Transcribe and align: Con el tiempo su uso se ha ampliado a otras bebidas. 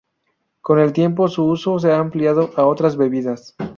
Con 0.61 0.79
el 0.79 0.93
tiempo 0.93 1.27
su 1.27 1.45
uso 1.45 1.77
se 1.77 1.91
ha 1.91 1.99
ampliado 1.99 2.49
a 2.55 2.65
otras 2.65 2.97
bebidas. 2.97 3.53